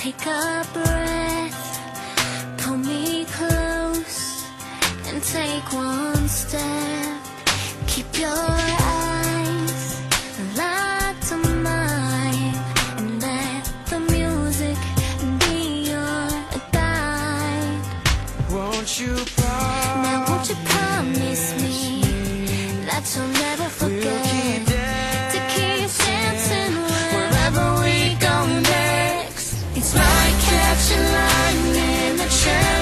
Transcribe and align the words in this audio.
Take 0.00 0.26
a 0.26 0.64
breath, 0.72 1.80
pull 2.58 2.76
me 2.76 3.24
close, 3.24 4.44
and 5.08 5.20
take 5.20 5.72
one 5.72 6.28
step. 6.28 7.16
Keep 7.88 8.20
your 8.20 8.28
eyes 8.30 10.00
locked 10.56 11.32
on 11.32 11.62
mine, 11.64 12.54
and 12.98 13.20
let 13.20 13.64
the 13.90 13.98
music 13.98 14.78
be 15.40 15.90
your 15.90 16.28
guide. 16.70 17.82
Won't 18.52 19.00
you 19.00 19.16
promise? 19.16 20.04
Now, 20.06 20.24
won't 20.28 20.48
you 20.48 20.56
promise 20.64 21.44
me 21.60 21.74
that 22.86 23.02
you'll 23.16 23.26
never 23.46 23.67
like 30.78 30.86
catching 30.86 31.02
lightning, 31.12 32.16
the 32.16 32.28
chances 32.28 32.77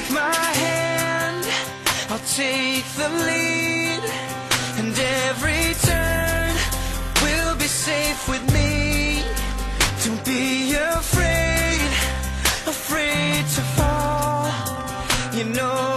Take 0.00 0.12
my 0.12 0.44
hand, 0.64 1.44
I'll 2.08 2.26
take 2.34 2.86
the 2.96 3.08
lead 3.26 4.02
And 4.78 4.98
every 5.28 5.74
turn 5.88 6.54
will 7.22 7.54
be 7.56 7.66
safe 7.66 8.26
with 8.26 8.42
me. 8.50 9.22
Don't 10.02 10.24
be 10.24 10.72
afraid, 10.72 11.90
afraid 12.66 13.44
to 13.56 13.62
fall. 13.76 14.48
You 15.34 15.44
know 15.44 15.89